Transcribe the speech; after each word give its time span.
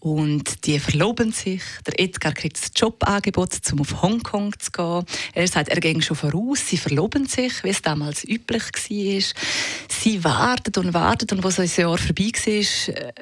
und 0.00 0.66
die 0.66 0.78
verloben 0.78 1.32
sich. 1.32 1.62
Der 1.86 1.98
Edgar 1.98 2.32
kriegt 2.32 2.58
das 2.58 2.70
Jobangebot, 2.76 3.50
um 3.72 3.80
auf 3.80 4.02
Hongkong 4.02 4.58
zu 4.58 4.70
gehen. 4.70 5.04
Er 5.34 5.48
sagt, 5.48 5.68
er 5.68 5.80
ging 5.80 6.00
schon 6.00 6.16
voraus, 6.16 6.68
sie 6.68 6.76
verloben 6.76 7.26
sich, 7.26 7.64
wie 7.64 7.70
es 7.70 7.82
damals 7.82 8.24
üblich 8.24 8.64
war. 8.64 9.22
Sie 9.88 10.24
wartet 10.24 10.78
und 10.78 10.94
wartet 10.94 11.32
und 11.32 11.44
als 11.44 11.58
ein 11.58 11.70
Jahr 11.74 11.98
vorbei 11.98 12.30
war, 12.32 12.94
äh, 12.94 13.12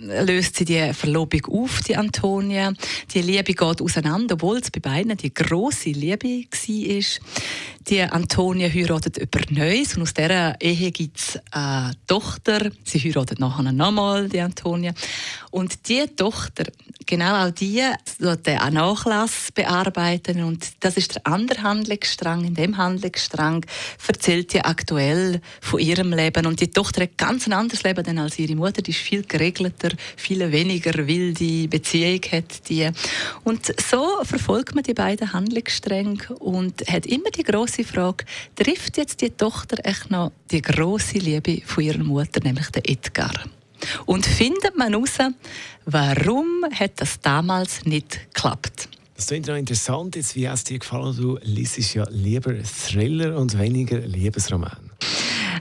löst 0.00 0.56
sie 0.56 0.64
die 0.64 0.92
Verlobung 0.92 1.44
auf, 1.46 1.80
die 1.82 1.96
Antonia. 1.96 2.72
Die 3.12 3.22
Liebe 3.22 3.54
geht 3.54 3.82
auseinander, 3.82 4.34
obwohl 4.34 4.58
es 4.58 4.70
bei 4.70 4.80
beiden 4.80 5.16
die 5.16 5.32
große 5.32 5.90
Liebe 5.90 6.44
war. 6.44 7.04
Die 7.88 8.02
Antonia 8.02 8.68
heiratet 8.68 9.16
über 9.16 9.40
Neues 9.48 9.96
und 9.96 10.02
aus 10.02 10.12
dieser 10.12 10.60
Ehe 10.60 10.90
gibt 10.90 11.18
es 11.18 11.38
eine 11.50 11.92
Tochter. 12.06 12.70
Sie 12.84 12.98
heiratet 12.98 13.40
nachher 13.40 13.72
nochmal, 13.72 14.28
die 14.28 14.40
Antonia. 14.40 14.92
Und 15.50 15.88
die 15.88 16.04
Tochter, 16.14 16.64
genau 17.06 17.46
auch 17.46 17.50
die, 17.50 17.82
wird 18.18 18.46
den 18.46 18.58
Nachlass 18.74 19.48
bearbeiten 19.54 20.42
und 20.42 20.66
das 20.80 20.98
ist 20.98 21.14
der 21.14 21.26
andere 21.26 21.62
Handlungsstrang. 21.62 22.44
In 22.44 22.54
dem 22.54 22.76
Handlungsstrang 22.76 23.64
erzählt 24.06 24.52
sie 24.52 24.60
aktuell 24.60 25.40
von 25.62 25.80
ihrem 25.80 26.12
Leben 26.12 26.44
und 26.44 26.60
die 26.60 26.70
Tochter 26.70 27.04
hat 27.04 27.16
ganz 27.16 27.46
ein 27.46 27.54
anderes 27.54 27.84
Leben 27.84 28.18
als 28.18 28.38
ihre 28.38 28.54
Mutter. 28.54 28.82
Die 28.82 28.90
ist 28.90 29.00
viel 29.00 29.22
geregelter, 29.22 29.87
viel 30.16 30.50
weniger 30.52 31.06
wilde 31.06 31.68
Beziehung 31.68 32.20
hat 32.32 32.68
die. 32.68 32.90
Und 33.44 33.66
so 33.80 34.06
verfolgt 34.24 34.74
man 34.74 34.84
die 34.84 34.94
beiden 34.94 35.32
Handlungsstränge 35.32 36.34
und 36.38 36.86
hat 36.88 37.06
immer 37.06 37.30
die 37.30 37.42
große 37.42 37.84
Frage: 37.84 38.24
Trifft 38.56 38.96
jetzt 38.96 39.20
die 39.20 39.30
Tochter 39.30 39.76
echt 39.84 40.10
noch 40.10 40.32
die 40.50 40.62
große 40.62 41.18
Liebe 41.18 41.62
von 41.64 41.84
ihrer 41.84 42.04
Mutter, 42.04 42.40
nämlich 42.42 42.68
den 42.70 42.84
Edgar? 42.84 43.32
Und 44.06 44.26
findet 44.26 44.76
man 44.76 44.92
heraus, 44.92 45.18
warum 45.84 46.64
hat 46.72 47.00
das 47.00 47.20
damals 47.20 47.84
nicht 47.84 48.20
geklappt? 48.34 48.88
Das 49.14 49.30
ist 49.30 49.48
interessant. 49.48 50.16
Wie 50.34 50.44
es 50.44 50.64
dir 50.64 50.78
gefallen? 50.78 51.16
Du 51.16 51.38
liest 51.42 51.94
ja 51.94 52.06
lieber 52.08 52.54
Thriller 52.62 53.36
und 53.36 53.58
weniger 53.58 53.98
Liebesroman. 53.98 54.87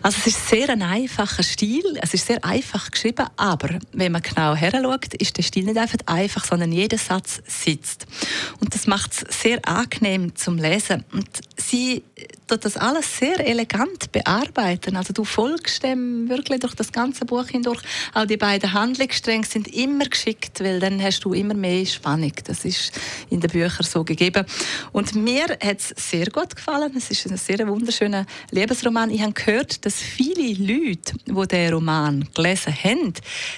Also 0.08 0.20
es 0.20 0.28
ist 0.28 0.48
sehr 0.48 0.70
ein 0.70 0.82
einfacher 0.84 1.44
Stil, 1.44 1.84
es 2.02 2.14
ist 2.14 2.28
sehr 2.28 2.42
einfach 2.46 2.92
geschrieben, 2.92 3.28
aber 3.36 3.78
wenn 3.92 4.14
man 4.14 4.22
genau 4.22 4.56
heranschaut, 4.56 5.14
ist 5.16 5.36
der 5.36 5.44
Stil 5.44 5.66
nicht 5.66 5.78
einfach 5.78 5.98
einfach, 6.06 6.46
sondern 6.46 6.72
jeder 6.72 6.98
Satz 6.98 7.42
sitzt. 7.46 8.08
Und 8.62 8.74
das 8.74 8.88
macht 8.88 9.12
es 9.12 9.42
sehr 9.42 9.60
angenehm 9.68 10.34
zum 10.34 10.60
Lesen. 10.60 11.04
Und 11.12 11.28
sie 11.58 12.04
tut 12.48 12.64
das 12.64 12.78
alles 12.78 13.18
sehr 13.18 13.46
elegant 13.46 14.12
bearbeiten. 14.12 14.96
Also 14.96 15.12
du 15.12 15.26
folgst 15.26 15.84
dem 15.84 16.30
wirklich 16.30 16.62
durch 16.62 16.76
das 16.76 16.92
ganze 16.92 17.26
Buch 17.26 17.48
hindurch. 17.48 17.82
Auch 18.14 18.26
die 18.26 18.38
beiden 18.38 18.72
Handlungsstränge 18.72 19.46
sind 19.46 19.68
immer 19.68 20.06
geschickt, 20.06 20.62
weil 20.62 20.80
dann 20.80 21.02
hast 21.02 21.26
du 21.26 21.34
immer 21.34 21.54
mehr 21.54 21.86
Spannung. 21.86 22.32
Das 22.46 22.64
ist 22.64 22.94
in 23.30 23.42
den 23.42 23.52
Büchern 23.52 23.86
so 23.86 24.04
gegeben. 24.04 24.46
Und 24.94 25.16
mir 25.16 25.48
hat 25.62 25.80
es 25.80 25.94
sehr 25.98 26.28
gut 26.28 26.56
gefallen. 26.56 26.94
Es 26.96 27.12
ist 27.12 27.30
ein 27.30 27.38
sehr 27.38 27.68
wunderschöner 27.68 28.26
Lebensroman. 28.52 29.12
Ich 29.12 29.22
habe 29.22 29.34
gehört, 29.34 29.86
dass 29.86 29.97
viele 30.02 30.54
Leute, 30.54 31.14
die 31.26 31.48
den 31.48 31.74
Roman 31.74 32.28
gelesen 32.34 32.74
haben, 32.84 33.14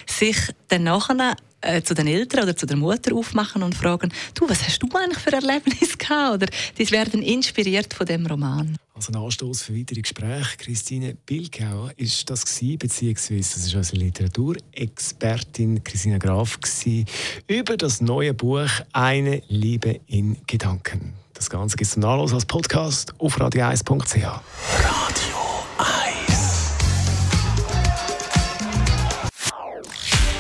sich 0.06 0.38
dann 0.68 0.84
nachher 0.84 1.36
äh, 1.62 1.82
zu 1.82 1.94
den 1.94 2.08
Eltern 2.08 2.44
oder 2.44 2.56
zu 2.56 2.66
der 2.66 2.78
Mutter 2.78 3.14
aufmachen 3.14 3.64
und 3.64 3.76
fragen, 3.76 4.12
du, 4.34 4.48
was 4.48 4.64
hast 4.64 4.82
du 4.82 4.88
eigentlich 4.96 5.20
für 5.20 5.34
Erlebnisse 5.34 5.98
gehabt? 5.98 6.36
Oder 6.36 6.48
die 6.78 6.90
werden 6.92 7.22
inspiriert 7.22 7.94
von 7.94 8.06
dem 8.06 8.26
Roman. 8.26 8.78
Also 8.94 9.12
ein 9.12 9.18
Anstoß 9.18 9.64
für 9.64 9.78
weitere 9.78 10.02
Gespräche. 10.02 10.58
Christine 10.58 11.16
Bilkau 11.26 11.90
ist 11.96 12.30
das 12.30 12.46
gewesen, 12.46 12.78
beziehungsweise 12.78 13.54
das 13.56 13.66
ist 13.66 13.76
unsere 13.76 13.98
Literaturexpertin 13.98 15.84
Christina 15.84 16.18
Graf 16.18 16.60
gewesen, 16.60 17.06
über 17.48 17.78
das 17.78 18.02
neue 18.02 18.34
Buch 18.34 18.70
Eine 18.92 19.42
Liebe 19.48 20.02
in 20.08 20.38
Gedanken. 20.48 21.14
Das 21.34 21.50
Ganze 21.50 21.78
gibt 21.78 21.88
es 21.88 21.94
zum 21.94 22.02
Nachlass 22.02 22.34
als 22.34 22.46
Podcast 22.46 23.14
auf 23.18 23.38
radio1.ch. 23.38 25.29